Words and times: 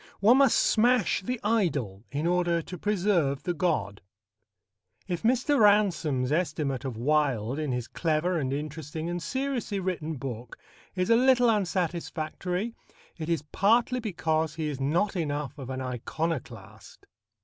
One 0.19 0.37
must 0.37 0.57
smash 0.57 1.21
the 1.21 1.39
idol 1.43 2.03
in 2.09 2.25
order 2.25 2.63
to 2.63 2.77
preserve 2.79 3.43
the 3.43 3.53
god. 3.53 4.01
If 5.07 5.21
Mr. 5.21 5.59
Ransome's 5.59 6.31
estimate 6.31 6.83
of 6.83 6.97
Wilde 6.97 7.59
in 7.59 7.71
his 7.71 7.87
clever 7.87 8.35
and 8.39 8.51
interesting 8.51 9.11
and 9.11 9.21
seriously 9.21 9.79
written 9.79 10.15
book 10.15 10.57
is 10.95 11.11
a 11.11 11.15
little 11.15 11.51
unsatisfactory, 11.51 12.73
it 13.19 13.29
is 13.29 13.43
partly 13.51 13.99
because 13.99 14.55
he 14.55 14.69
is 14.69 14.81
not 14.81 15.15
enough 15.15 15.55
of 15.59 15.69
an 15.69 15.81
iconoclast. 15.81 17.05